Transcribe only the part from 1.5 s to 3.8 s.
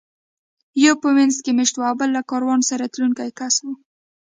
مېشت و او بل له کاروان سره تلونکی کس و